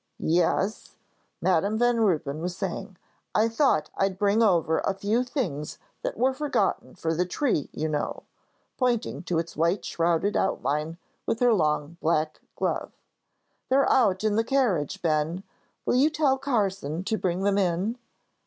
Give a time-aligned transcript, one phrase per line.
[0.33, 0.95] "Yes,"
[1.43, 2.97] Madam Van Ruypen was saying,
[3.35, 7.87] "I thought I'd bring over a few things that were forgotten for the tree, you
[7.87, 8.23] know,"
[8.79, 12.93] pointing to its white shrouded outline with her long black glove.
[13.69, 15.43] "They're out in the carriage, Ben.
[15.85, 17.99] Will you tell Carson to bring them in?"